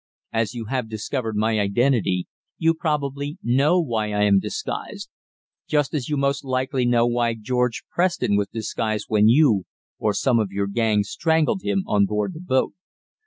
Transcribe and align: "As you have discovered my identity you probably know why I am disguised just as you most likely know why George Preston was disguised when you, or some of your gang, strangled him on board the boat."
"As 0.33 0.55
you 0.55 0.65
have 0.65 0.89
discovered 0.89 1.35
my 1.35 1.59
identity 1.59 2.27
you 2.57 2.73
probably 2.73 3.37
know 3.43 3.79
why 3.79 4.05
I 4.11 4.23
am 4.23 4.39
disguised 4.39 5.11
just 5.67 5.93
as 5.93 6.09
you 6.09 6.17
most 6.17 6.43
likely 6.43 6.87
know 6.87 7.05
why 7.05 7.35
George 7.35 7.83
Preston 7.93 8.35
was 8.35 8.47
disguised 8.47 9.05
when 9.09 9.27
you, 9.27 9.65
or 9.99 10.15
some 10.15 10.39
of 10.39 10.49
your 10.49 10.65
gang, 10.65 11.03
strangled 11.03 11.61
him 11.61 11.83
on 11.85 12.05
board 12.07 12.33
the 12.33 12.39
boat." 12.41 12.73